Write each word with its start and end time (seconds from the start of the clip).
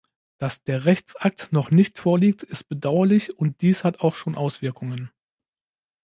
Dass 0.39 0.63
der 0.63 0.85
Rechtsakt 0.85 1.53
noch 1.53 1.69
nicht 1.69 1.99
vorliegt, 1.99 2.41
ist 2.41 2.63
bedauerlich 2.63 3.37
und 3.37 3.61
dies 3.61 3.83
hat 3.83 3.99
auch 3.99 4.15
schon 4.15 4.33
Auswirkungen. 4.33 5.11